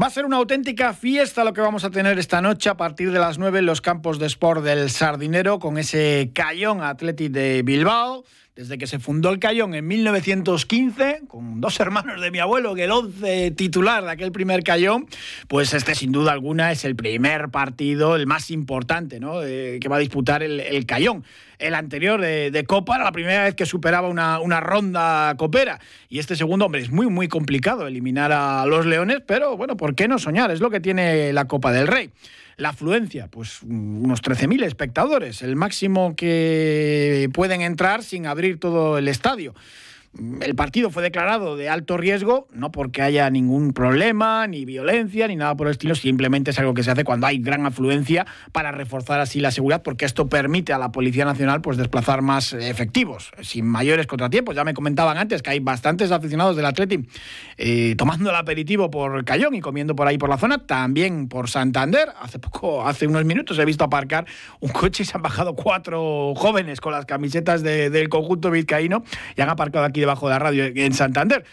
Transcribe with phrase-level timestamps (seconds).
[0.00, 3.12] Va a ser una auténtica fiesta lo que vamos a tener esta noche a partir
[3.12, 7.62] de las 9 en los campos de sport del Sardinero con ese Cayón Athletic de
[7.62, 8.24] Bilbao.
[8.56, 12.84] Desde que se fundó el Cayón en 1915, con dos hermanos de mi abuelo, que
[12.84, 15.06] el 11 titular de aquel primer Cayón,
[15.46, 19.40] pues este sin duda alguna es el primer partido, el más importante, ¿no?
[19.42, 21.24] que va a disputar el, Cayón.
[21.64, 25.80] El anterior de, Copa era la primera vez que superaba una, una ronda copera.
[26.10, 29.94] Y este segundo, hombre, es muy, muy complicado eliminar a los Leones, pero bueno, ¿por
[29.94, 30.50] qué no soñar?
[30.50, 32.10] Es lo que tiene la Copa del Rey.
[32.56, 39.08] La afluencia, pues unos 13.000 espectadores, el máximo que pueden entrar sin abrir todo el
[39.08, 39.54] estadio.
[40.40, 45.34] El partido fue declarado de alto riesgo, no porque haya ningún problema, ni violencia, ni
[45.34, 48.70] nada por el estilo, simplemente es algo que se hace cuando hay gran afluencia para
[48.70, 53.32] reforzar así la seguridad, porque esto permite a la Policía Nacional pues desplazar más efectivos,
[53.42, 54.54] sin mayores contratiempos.
[54.54, 57.08] Ya me comentaban antes que hay bastantes aficionados del Atleti
[57.56, 61.50] eh, tomando el aperitivo por Cayón y comiendo por ahí por la zona, también por
[61.50, 62.10] Santander.
[62.20, 64.26] Hace poco, hace unos minutos he visto aparcar
[64.60, 69.02] un coche y se han bajado cuatro jóvenes con las camisetas del conjunto vizcaíno
[69.36, 71.44] y han aparcado aquí debajo de la radio en Santander.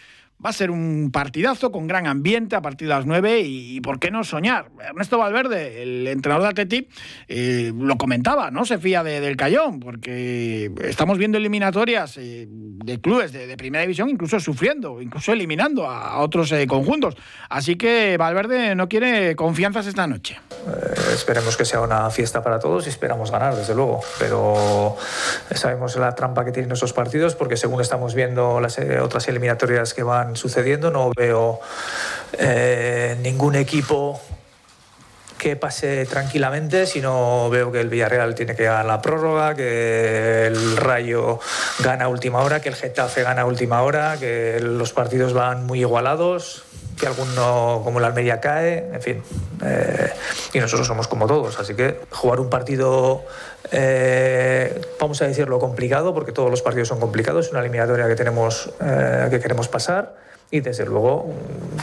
[0.44, 4.00] Va a ser un partidazo con gran ambiente a partir de las 9 y, ¿por
[4.00, 4.72] qué no soñar?
[4.84, 6.88] Ernesto Valverde, el entrenador de Atleti,
[7.28, 13.31] eh, lo comentaba, no se fía del Cayón, porque estamos viendo eliminatorias eh, de clubes
[13.34, 17.16] de, primera división, incluso sufriendo, incluso eliminando a, otros eh, conjuntos.
[17.47, 20.39] Así que Valverde no quiere confianzas esta noche.
[21.14, 24.00] esperemos que sea una fiesta para todos y esperamos ganar, desde luego.
[24.17, 24.97] Pero
[25.53, 30.02] sabemos la trampa que tienen esos partidos, porque según estamos viendo las otras eliminatorias que
[30.02, 30.91] van sucediendo.
[30.91, 31.59] No veo
[32.33, 34.19] eh, ningún equipo
[35.41, 40.77] que pase tranquilamente, sino veo que el Villarreal tiene que ganar la prórroga, que el
[40.77, 41.39] Rayo
[41.79, 46.63] gana última hora, que el Getafe gana última hora, que los partidos van muy igualados,
[46.99, 49.23] que alguno como el Almería cae, en fin.
[49.66, 50.13] Eh,
[50.53, 53.23] y nosotros somos como todos, así que jugar un partido,
[53.72, 58.16] eh, vamos a decirlo complicado, porque todos los partidos son complicados, es una eliminatoria que
[58.16, 60.16] tenemos, que queremos pasar
[60.51, 61.34] y desde luego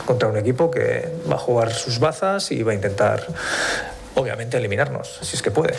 [0.04, 3.26] contra un equipo que va a jugar sus bazas y va a intentar
[4.14, 5.74] obviamente eliminarnos, si es que puede.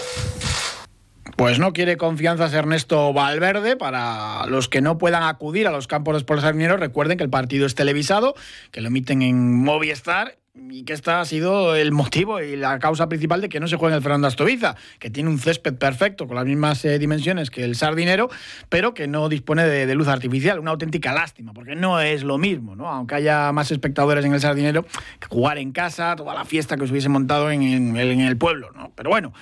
[1.35, 3.77] Pues no quiere confianzas Ernesto Valverde.
[3.77, 7.65] Para los que no puedan acudir a los campos de Sports recuerden que el partido
[7.65, 8.35] es televisado,
[8.71, 13.07] que lo emiten en Movistar y que este ha sido el motivo y la causa
[13.07, 16.27] principal de que no se juegue en el Fernando Astoviza, que tiene un césped perfecto
[16.27, 18.29] con las mismas eh, dimensiones que el Sardinero,
[18.67, 20.59] pero que no dispone de, luz artificial.
[20.59, 22.87] Una auténtica lástima, porque no es lo mismo, ¿no?
[22.87, 24.85] Aunque haya más espectadores en el Sardinero,
[25.19, 28.91] que jugar en casa, toda la fiesta que se hubiese montado en, el pueblo, ¿no?
[28.95, 29.33] Pero bueno.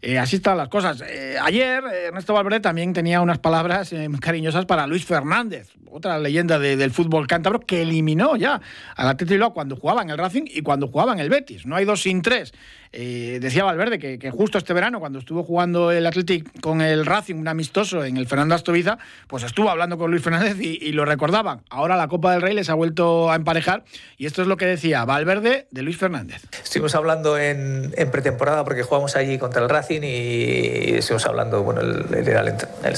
[0.00, 1.02] Eh, así están las cosas.
[1.06, 6.58] Eh, ayer Ernesto Valverde también tenía unas palabras eh, cariñosas para Luis Fernández, otra leyenda
[6.58, 8.60] del fútbol cántabro que eliminó ya
[8.94, 11.66] al Atlético cuando jugaba en el Racing y cuando jugaba en el Betis.
[11.66, 12.52] No hay dos sin tres.
[12.92, 17.36] Eh, decía Valverde que, justo este verano, cuando estuvo jugando el Athletic con el Racing,
[17.36, 21.60] un amistoso en el Fernando Astoviza, pues estuvo hablando con Luis Fernández y, lo recordaban.
[21.68, 23.84] Ahora la Copa del Rey les ha vuelto a emparejar
[24.16, 26.42] y esto es lo que decía Valverde de Luis Fernández.
[26.62, 32.06] Estuvimos hablando en, pretemporada porque jugamos allí contra el Racing y estuvimos hablando, bueno, él,
[32.26, 32.48] era el,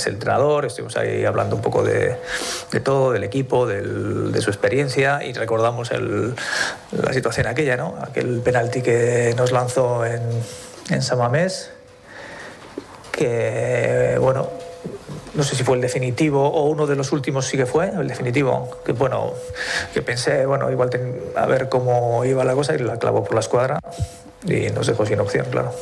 [0.06, 2.16] entrenador, estuvimos ahí hablando un poco de,
[2.82, 7.96] todo, del equipo, de su experiencia y recordamos la situación aquella, ¿no?
[8.00, 10.22] Aquel penalti que nos lanzó en,
[10.90, 11.70] en Samamés,
[13.12, 14.48] que bueno,
[15.34, 18.08] no sé si fue el definitivo o uno de los últimos sí que fue, el
[18.08, 19.32] definitivo, que bueno,
[19.94, 20.90] que pensé, bueno, igual
[21.36, 23.80] a ver cómo iba la cosa y la clavó por la escuadra
[24.44, 25.72] y nos dejó sin opción, claro.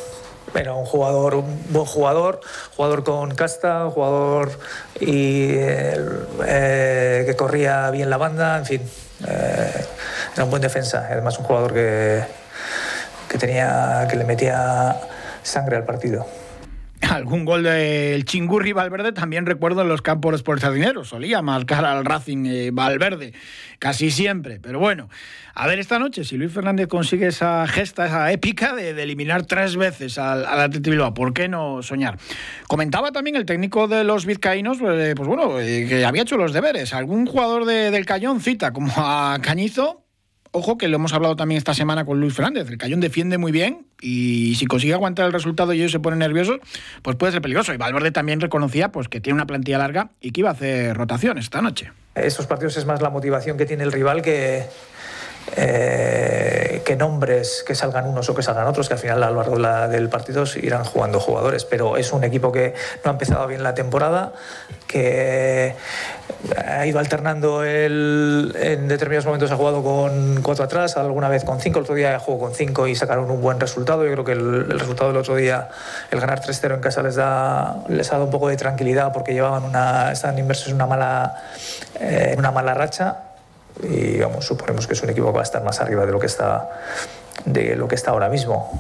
[0.55, 2.41] Era un jugador, un buen jugador,
[2.77, 4.51] jugador con casta, jugador
[4.99, 8.83] y, eh, que corría bien la banda, en fin,
[9.27, 9.85] eh,
[10.35, 12.23] era un buen defensa, además un jugador que,
[13.39, 14.97] que, tenía, que le metía
[15.43, 16.27] sangre al partido.
[17.01, 21.05] Algún gol del Chingurri Valverde también recuerdo en los campos por dinero.
[21.05, 23.35] Solía marcar al Racing eh, Valverde,
[23.79, 24.59] casi siempre.
[24.61, 25.09] Pero bueno,
[25.55, 29.77] a ver esta noche si Luis Fernández consigue esa gesta, esa épica de, eliminar tres
[29.77, 31.15] veces al, al Bilbao.
[31.15, 32.19] ¿Por qué no soñar?
[32.67, 36.53] Comentaba también el técnico de los vizcaínos, pues, pues bueno, eh, que había hecho los
[36.53, 36.93] deberes.
[36.95, 40.08] Algún jugador del Cayón cita como a Cañizo
[40.53, 42.69] Ojo que lo hemos hablado también esta semana con Luis Fernández.
[42.69, 46.21] El Cayón defiende muy bien y si consigue aguantar el resultado y ellos se ponen
[46.21, 46.59] nerviosos,
[47.03, 47.75] pues puede ser peligroso.
[47.75, 50.97] Y Valverde también reconocía pues, que tiene una plantilla larga y que iba a hacer
[50.97, 51.93] rotación esta noche.
[52.15, 54.65] Estos partidos es más la motivación que tiene el rival que,
[55.57, 59.37] eh, que nombres que salgan unos o que salgan otros, que al final a lo
[59.37, 59.59] largo
[59.89, 61.65] del partido irán jugando jugadores.
[61.65, 62.75] Pero es un equipo que
[63.05, 64.33] no ha empezado bien la temporada,
[64.87, 65.75] que
[66.57, 71.61] ha ido alternando el, en determinados momentos ha jugado con cuatro atrás, alguna vez con
[71.61, 74.05] cinco, el otro día jugó con cinco y sacaron un buen resultado.
[74.05, 75.69] Yo creo que el, resultado del otro día,
[76.11, 79.33] el ganar 3-0 en casa les da, les ha dado un poco de tranquilidad porque
[79.33, 81.43] llevaban una, estaban inmersos en una mala,
[82.01, 83.28] eh, en una mala racha
[83.83, 86.19] y vamos, suponemos que es un equipo que va a estar más arriba de lo
[86.19, 86.69] que está,
[87.45, 88.73] de lo que está ahora mismo.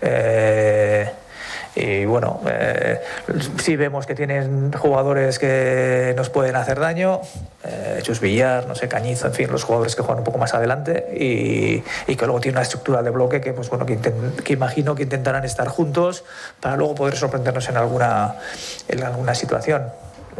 [0.00, 1.10] Eh,
[1.76, 3.02] y bueno, eh,
[3.62, 7.20] sí vemos que tienen jugadores que nos pueden hacer daño,
[7.64, 10.54] eh, Chus Villar, no sé, Cañizo, en fin, los jugadores que juegan un poco más
[10.54, 11.82] adelante y,
[12.16, 15.68] que luego tiene una estructura de bloque que, pues bueno, que, imagino que intentarán estar
[15.68, 16.24] juntos
[16.60, 18.36] para luego poder sorprendernos en alguna,
[18.88, 19.82] en alguna situación.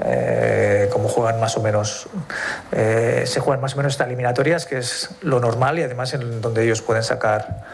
[0.05, 2.09] Eh, como juegan más o menos,
[2.73, 6.41] eh, se juegan más o menos estas eliminatorias, que es lo normal y además en
[6.41, 7.65] donde ellos pueden sacar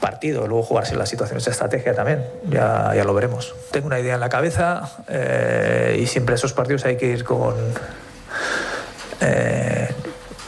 [0.00, 3.54] partido, luego jugarse las situaciones de estrategia también, ya, ya lo veremos.
[3.70, 7.54] Tengo una idea en la cabeza eh, y siempre esos partidos hay que ir con,
[9.20, 9.88] eh,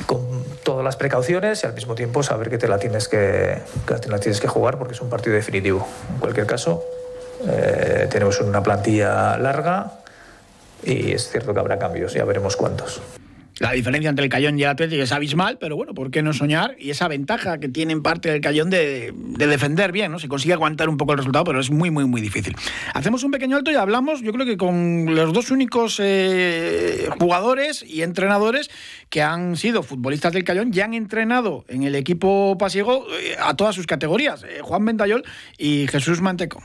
[0.06, 3.94] con todas las precauciones y al mismo tiempo saber que te la tienes que, que
[3.94, 5.86] te la tienes que jugar porque es un partido definitivo.
[6.14, 6.84] En cualquier caso,
[7.46, 9.97] eh, tenemos una plantilla larga
[10.84, 13.00] y es cierto que habrá cambios, ya veremos cuántos.
[13.58, 16.32] La diferencia entre el Cayón y el Atlético es abismal, pero bueno, ¿por qué no
[16.32, 16.76] soñar?
[16.78, 20.20] Y esa ventaja que tiene en parte el Cayón de, defender bien, ¿no?
[20.20, 22.54] Se consigue aguantar un poco el resultado, pero es muy, muy, muy difícil.
[22.94, 27.82] Hacemos un pequeño alto y hablamos, yo creo que con los dos únicos eh, jugadores
[27.82, 28.70] y entrenadores
[29.10, 33.56] que han sido futbolistas del Cayón y han entrenado en el equipo pasiego eh, a
[33.56, 35.24] todas sus categorías, eh, Juan Ventayol
[35.56, 36.62] y Jesús Manteco.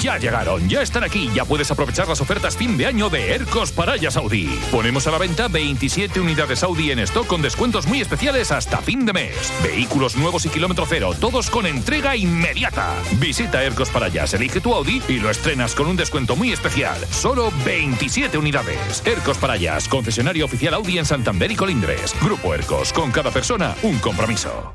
[0.00, 3.72] Ya llegaron, ya están aquí, ya puedes aprovechar las ofertas fin de año de Ercos
[3.72, 4.48] Paraya Saudí.
[4.70, 9.04] Ponemos a la venta 27 unidades Audi en stock con descuentos muy especiales hasta fin
[9.04, 9.52] de mes.
[9.62, 12.94] Vehículos nuevos y kilómetro cero, todos con entrega inmediata.
[13.18, 16.98] Visita Ercos Parayas, elige tu Audi y lo estrenas con un descuento muy especial.
[17.10, 19.02] Solo 27 unidades.
[19.04, 22.14] Ercos Parayas, concesionario oficial Audi en Santander y Colindres.
[22.22, 24.74] Grupo Ercos, con cada persona un compromiso.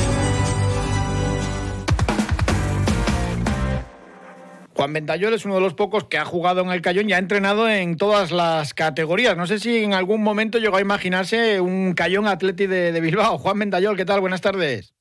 [4.81, 7.19] Juan Ventayol es uno de los pocos que ha jugado en el Cayón y ha
[7.19, 9.37] entrenado en todas las categorías.
[9.37, 13.37] No sé si en algún momento llegó a imaginarse un Cayón Atleti de, Bilbao.
[13.37, 14.21] Juan Ventayol, ¿qué tal?
[14.21, 14.91] Buenas tardes.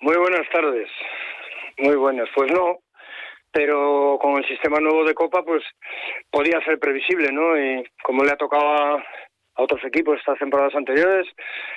[0.00, 0.88] Muy buenas tardes.
[1.78, 2.28] Muy buenas.
[2.34, 2.78] Pues no,
[3.52, 5.62] pero con el sistema nuevo de Copa, pues
[6.32, 7.56] podía ser previsible, ¿no?
[7.56, 9.04] Y como le ha tocado a,
[9.54, 11.28] otros equipos estas temporadas anteriores,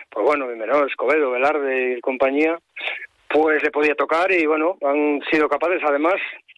[0.09, 2.57] pues bueno, menor, Escobedo, Velarde y compañía,
[3.29, 6.15] pues le podía tocar y bueno, han sido capaces además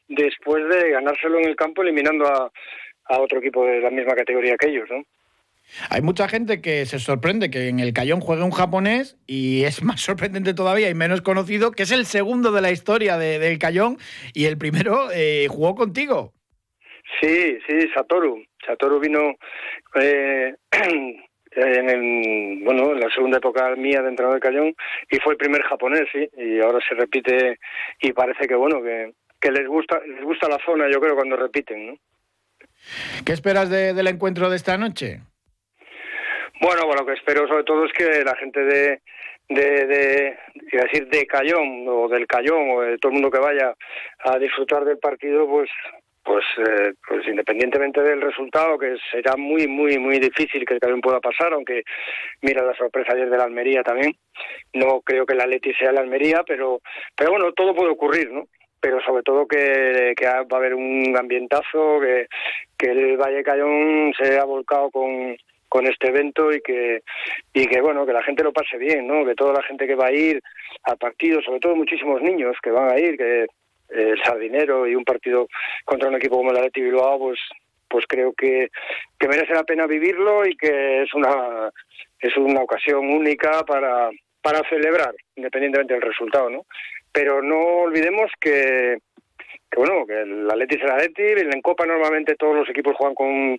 [0.08, 2.52] después de ganárselo en el campo eliminando a,
[3.20, 5.04] otro equipo de la misma categoría que ellos, ¿no?
[5.90, 9.84] Hay mucha gente que se sorprende que en el Cayón juegue un japonés y es
[9.84, 13.98] más sorprendente todavía y menos conocido que es el segundo de la historia del Cayón
[14.34, 16.34] y el primero eh, jugó contigo.
[17.22, 18.44] Sí, sí, Satoru.
[18.66, 19.36] Satoru vino
[19.96, 20.54] eh,
[21.56, 24.76] en, el, bueno, en la segunda época mía de entrenador del Cayón
[25.10, 27.60] y fue el primer japonés, sí, y ahora se repite
[28.02, 29.14] y parece que bueno que
[29.44, 31.94] que les gusta les gusta la zona, yo creo, cuando repiten, ¿no?
[33.26, 35.20] ¿Qué esperas del encuentro de esta noche?
[36.62, 39.02] Bueno, bueno, lo que espero sobre todo es que la gente de,
[39.50, 40.38] de, de
[40.72, 43.74] decir, de Cayón o del Cayón o de todo el mundo que vaya
[44.20, 45.70] a disfrutar del partido, pues
[46.24, 51.02] pues, eh, pues independientemente del resultado, que será muy, muy, muy difícil que el Cayón
[51.02, 51.84] pueda pasar, aunque
[52.42, 54.16] mira la sorpresa ayer de la Almería también.
[54.74, 56.80] No creo que la Leti sea la Almería, pero,
[57.16, 58.48] pero bueno, todo puede ocurrir, ¿no?
[58.84, 62.28] Pero sobre todo que, va a haber un ambientazo, que,
[62.80, 65.38] el Valle Cayón se ha volcado con,
[65.88, 67.02] este evento y que
[67.52, 69.96] y que bueno que la gente lo pase bien no que toda la gente que
[69.96, 70.40] va a ir
[70.84, 73.48] al partido sobre todo muchísimos niños que van a ir que
[73.90, 75.48] el sardinero y un partido
[75.84, 77.40] contra un equipo como el Atleti Bilbao pues
[77.90, 78.70] pues creo que,
[79.20, 81.72] que merece la pena vivirlo y que es una
[82.20, 84.12] es una ocasión única para
[84.44, 86.66] para celebrar independientemente del resultado no
[87.14, 88.98] pero no olvidemos que,
[89.72, 93.16] que bueno, que el Atleti es el Atleti, en Copa normalmente todos los equipos juegan
[93.16, 93.58] con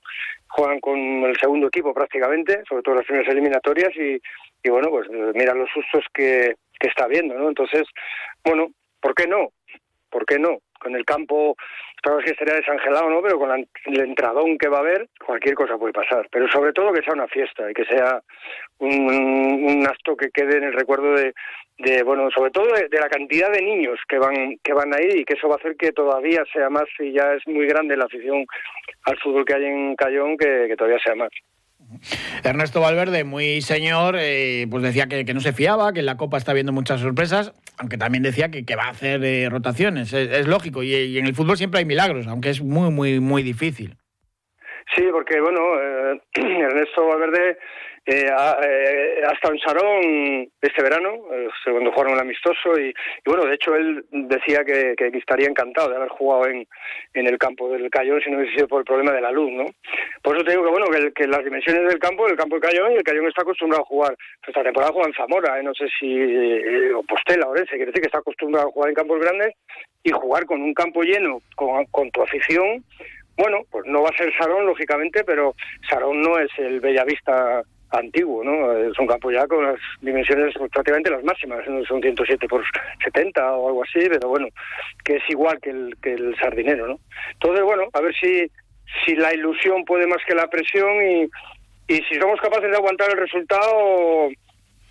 [0.48, 4.20] juegan con el segundo equipo prácticamente, sobre todo las primeras eliminatorias y,
[4.62, 7.48] y bueno, pues mira los sustos que, que está viendo, ¿no?
[7.48, 7.82] Entonces,
[8.44, 8.68] bueno,
[9.00, 9.48] ¿por qué no?
[10.10, 10.58] ¿Por qué no?
[10.84, 11.56] Con el campo,
[12.00, 13.22] claro que estaría desangelado, ¿no?
[13.22, 16.28] Pero con el entradón que va a haber, cualquier cosa puede pasar.
[16.30, 18.20] Pero sobre todo que sea una fiesta y que sea
[18.78, 21.32] un, un acto que quede en el recuerdo de,
[21.78, 25.16] de bueno, sobre todo de, la cantidad de niños que van que van a ir
[25.16, 27.96] y que eso va a hacer que todavía sea más y ya es muy grande
[27.96, 28.46] la afición
[29.04, 31.30] al fútbol que hay en Cayón que todavía sea más.
[32.42, 36.36] Ernesto Valverde, muy señor, eh, pues decía que, no se fiaba, que en la Copa
[36.36, 40.12] está habiendo muchas sorpresas, aunque también decía que, va a hacer eh, rotaciones.
[40.12, 43.96] Es, lógico, y, en el fútbol siempre hay milagros, aunque es muy, muy, muy difícil.
[44.94, 47.58] Sí, porque bueno, eh, Ernesto Valverde
[48.06, 52.92] eh, ha, eh, este verano, eh, cuando jugaron el amistoso, y,
[53.24, 56.66] bueno, de hecho él decía que, estaría encantado de haber jugado en,
[57.14, 59.64] el campo del Cayón si no hubiese sido por el problema de la luz, ¿no?
[60.22, 62.92] Por eso te digo que bueno, que, las dimensiones del campo, el campo del Cayón,
[62.92, 66.90] y el Cayón está acostumbrado a jugar, esta temporada juega en Zamora, no sé si,
[66.92, 69.54] o Postela, Orense, quiere decir que está acostumbrado a jugar en campos grandes
[70.02, 72.84] y jugar con un campo lleno, con, con tu afición,
[73.36, 75.54] bueno, pues no va a ser Sarón, lógicamente, pero
[75.88, 77.64] Sarón no es el Bellavista
[77.98, 78.72] antiguo, ¿no?
[78.72, 82.64] Es un campo ya con las dimensiones prácticamente las máximas, son 107 por
[83.02, 84.48] 70 o algo así, pero bueno,
[85.04, 86.98] que es igual que el, que el sardinero, ¿no?
[87.32, 88.50] Entonces, bueno, a ver si,
[89.04, 91.22] si la ilusión puede más que la presión y,
[91.88, 94.28] y si somos capaces de aguantar el resultado,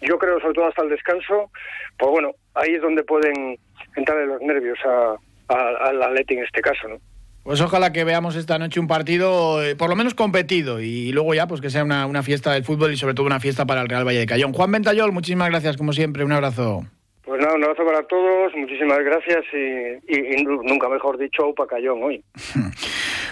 [0.02, 1.50] yo creo sobre todo hasta el descanso,
[1.98, 3.58] pues bueno, ahí es donde pueden
[3.96, 5.18] entrar los nervios a,
[5.48, 6.98] al Atleti en este caso, ¿no?
[7.44, 11.34] Pues ojalá que veamos esta noche un partido eh, por lo menos competido y luego
[11.34, 13.82] ya pues que sea una, una, fiesta del fútbol y sobre todo una fiesta para
[13.82, 14.54] el Real Valle de Cayón.
[14.54, 16.86] Juan Ventayol, muchísimas gracias como siempre, un abrazo.
[17.26, 22.24] Pues nada, un abrazo para todos, muchísimas gracias y, nunca mejor dicho para Cayón hoy.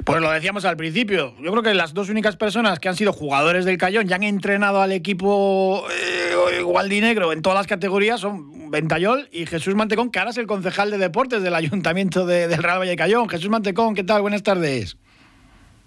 [0.05, 3.13] Pues lo decíamos al principio, yo creo que las dos únicas personas que han sido
[3.13, 8.60] jugadores del Cayón y han entrenado al equipo eh, gualdinegro en todas las categorías son
[8.71, 12.63] Ventayol y Jesús Mantecón, que ahora es el concejal de deportes del Ayuntamiento de, del
[12.63, 13.29] Real Valle de Cayón.
[13.29, 14.21] Jesús Mantecón, ¿qué tal?
[14.21, 14.97] Buenas tardes.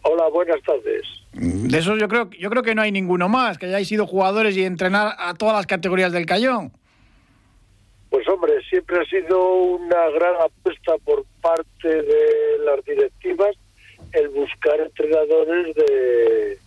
[0.02, 1.02] Hola, buenas tardes.
[1.32, 4.56] De eso yo creo, yo creo que no hay ninguno más, que hayáis sido jugadores
[4.56, 6.72] y entrenar a todas las categorías del Cayón.
[8.10, 13.56] Pues hombre, siempre ha sido una gran apuesta por parte de las directivas
[14.12, 16.58] el buscar entrenadores de,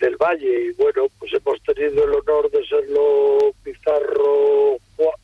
[0.00, 4.76] del Valle y bueno, pues hemos tenido el honor de serlo Pizarro,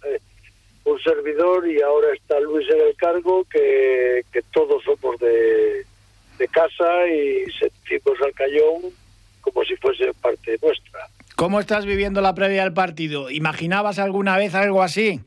[0.05, 0.21] eh,
[0.87, 5.85] un servidor y ahora está Luis en el cargo que, que todos somos de,
[6.39, 8.83] de casa y sentimos al Cayón
[9.41, 11.09] como si fuese parte nuestra.
[11.35, 13.31] ¿Cómo estás viviendo la previa del partido?
[13.31, 15.21] ¿Imaginabas alguna vez algo así?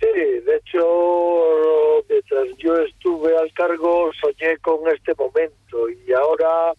[0.00, 6.72] Sí, de hecho, mientras yo estuve al cargo, soñé con este momento y ahora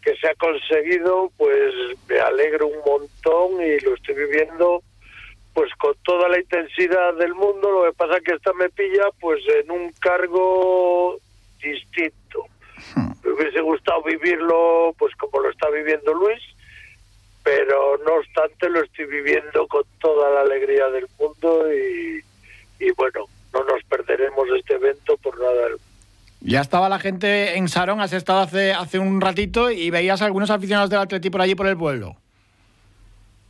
[0.00, 1.74] que se ha conseguido, pues
[2.08, 4.82] me alegro un montón y lo estoy viviendo
[5.54, 7.70] pues con toda la intensidad del mundo.
[7.70, 11.16] Lo que pasa es que esta me pilla pues en un cargo
[11.62, 12.44] distinto.
[12.94, 13.12] Hmm.
[13.24, 16.42] Me hubiese gustado vivirlo pues como lo está viviendo Luis,
[17.42, 22.22] pero no obstante lo estoy viviendo con toda la alegría del mundo y
[22.80, 25.76] y bueno, no nos perderemos este evento por nada.
[26.40, 30.24] Ya estaba la gente en Sarón, has estado hace, hace un ratito y veías a
[30.24, 32.16] algunos aficionados del Atleti por allí por el pueblo.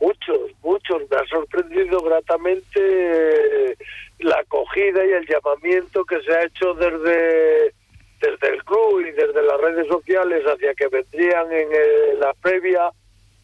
[0.01, 1.01] Muchos, muchos.
[1.09, 3.77] Me ha sorprendido gratamente
[4.19, 7.73] la acogida y el llamamiento que se ha hecho desde,
[8.21, 12.91] desde el club y desde las redes sociales hacia que vendrían en eh, la previa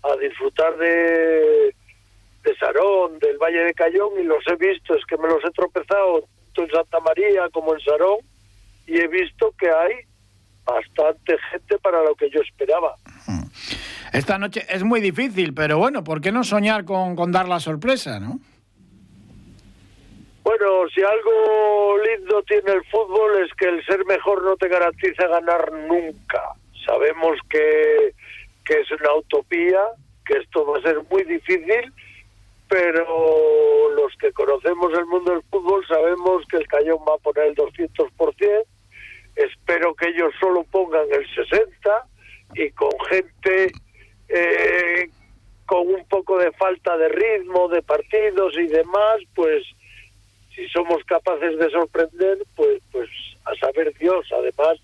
[0.04, 1.74] a disfrutar de,
[2.44, 5.52] de Sarón, del Valle de Cayón, y los he visto, es que me los he
[5.52, 8.20] tropezado tanto en Santa María como en Sarón,
[8.86, 9.96] y he visto que hay
[10.64, 12.96] bastante gente para lo que yo esperaba.
[14.18, 17.60] Esta noche es muy difícil, pero bueno, ¿por qué no soñar con, con dar la
[17.60, 18.40] sorpresa, no?
[20.42, 25.28] Bueno, si algo lindo tiene el fútbol es que el ser mejor no te garantiza
[25.28, 26.42] ganar nunca.
[26.84, 28.16] Sabemos que,
[28.66, 29.82] que es una utopía,
[30.26, 31.94] que esto va a ser muy difícil,
[32.68, 37.50] pero los que conocemos el mundo del fútbol sabemos que el Cayón va a poner
[37.50, 38.64] el 200%,
[39.36, 42.04] espero que ellos solo pongan el 60%
[42.56, 43.72] y con gente
[44.30, 45.10] eh,
[45.66, 49.64] con un poco de falta de ritmo, de partidos y demás, pues
[50.56, 53.10] si somos capaces de sorprender, pues, pues
[53.46, 54.78] a saber Dios, además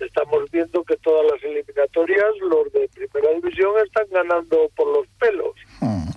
[0.00, 5.54] estamos viendo que todas las eliminatorias, los de primera división, están ganando por los pelos.
[5.80, 6.10] Hmm.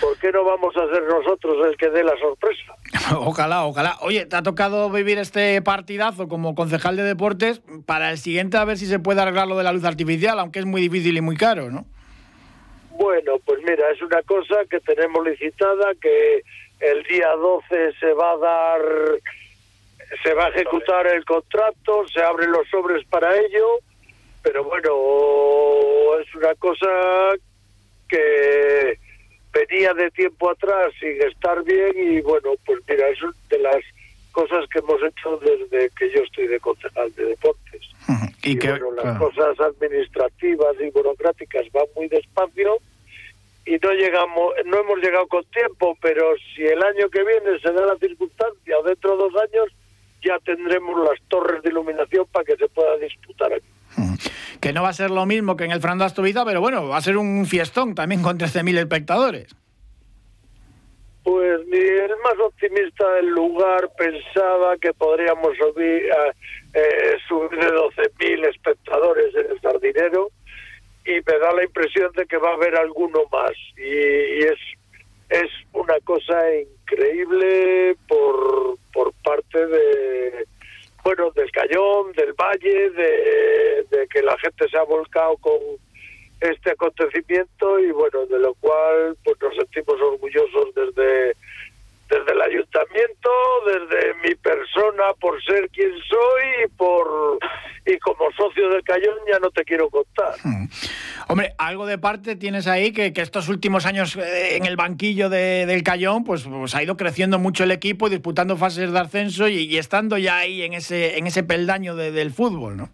[0.00, 2.74] ¿Por qué no vamos a ser nosotros el que dé la sorpresa?
[3.18, 3.96] Ojalá, ojalá.
[4.00, 7.60] Oye, te ha tocado vivir este partidazo como concejal de deportes.
[7.86, 10.58] Para el siguiente, a ver si se puede arreglar lo de la luz artificial, aunque
[10.58, 11.86] es muy difícil y muy caro, ¿no?
[12.98, 16.42] Bueno, pues mira, es una cosa que tenemos licitada, que
[16.80, 18.80] el día 12 se va a dar
[20.22, 23.80] se va a ejecutar el contrato, se abren los sobres para ello,
[24.42, 26.86] pero bueno, es una cosa
[28.08, 28.98] que
[29.52, 33.82] venía de tiempo atrás sin estar bien y bueno, pues mira, es de las
[34.32, 37.82] cosas que hemos hecho desde que yo estoy de concejal de deportes.
[38.46, 42.78] Y, que, bueno, las cosas administrativas y burocráticas van muy despacio
[43.66, 47.72] y no llegamos, no hemos llegado con tiempo, pero si el año que viene se
[47.72, 49.66] da la circunstancia o dentro de dos años,
[50.24, 53.66] ya tendremos las torres de iluminación para que se pueda disputar aquí.
[54.60, 56.96] Que no va a ser lo mismo que en el Fran Astoviza, pero bueno, va
[56.96, 59.54] a ser un fiestón también con 13.000 espectadores.
[61.24, 66.04] Pues ni el más optimista del lugar pensaba que podríamos subir,
[66.74, 70.30] eh, subir de 12.000 espectadores en el Sardinero
[71.04, 73.52] y me da la impresión de que va a haber alguno más.
[73.76, 74.58] Y, es,
[75.28, 80.46] es una cosa increíble por, por parte de
[81.04, 85.60] bueno del Cayón, del Valle, de, de que la gente se ha volcado con
[86.40, 91.36] este acontecimiento y bueno, de lo cual pues nos sentimos orgullosos desde
[92.08, 93.30] desde el ayuntamiento,
[93.66, 97.38] desde mi persona por ser quien soy y por
[97.84, 100.34] y como socio del Cayón ya no te quiero contar.
[100.42, 100.68] Hmm.
[101.28, 105.28] Hombre, algo de parte tienes ahí que, que estos últimos años eh, en el banquillo
[105.28, 109.48] de, del Cayón pues, pues, ha ido creciendo mucho el equipo, disputando fases de ascenso
[109.48, 112.88] y, estando ya ahí en ese en ese peldaño del fútbol, ¿no?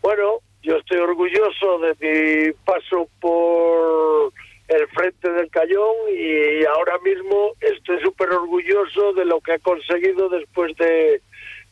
[0.00, 4.21] Bueno, yo estoy orgulloso de mi paso por
[4.82, 10.28] el frente del Cayón y ahora mismo estoy súper orgulloso de lo que he conseguido
[10.28, 11.20] después de,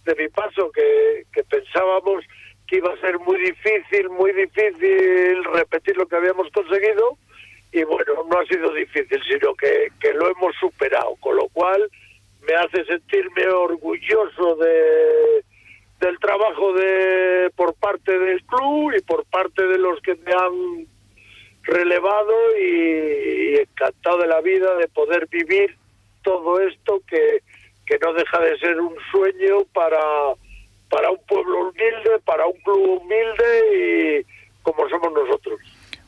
[0.05, 2.25] de mi paso, que, que pensábamos
[2.67, 7.19] que iba a ser muy difícil, muy difícil repetir lo que habíamos conseguido
[7.73, 11.89] y bueno, no ha sido difícil, sino que, que lo hemos superado, con lo cual
[12.47, 15.45] me hace sentirme orgulloso de,
[16.01, 20.87] del trabajo de por parte del club y por parte de los que me han
[21.71, 25.77] relevado y, encantado de la vida de poder vivir
[26.23, 27.43] todo esto que,
[27.87, 29.99] que no deja de ser un sueño para,
[30.91, 35.59] para un pueblo humilde, para un club humilde y como somos nosotros.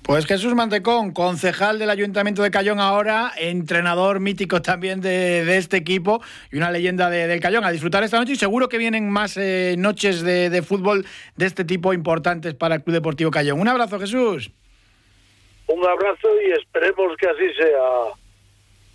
[0.02, 6.20] Pues Jesús Mantecón, concejal del Ayuntamiento de Cayón ahora, entrenador mítico también de, este equipo
[6.50, 7.64] y una leyenda del Cayón.
[7.64, 11.46] A disfrutar esta noche y seguro que vienen más eh, noches de, de, fútbol de
[11.46, 13.60] este tipo importantes para el Club Deportivo Cayón.
[13.60, 14.50] Un abrazo, Jesús.
[15.72, 18.21] Un abrazo y esperemos que así sea.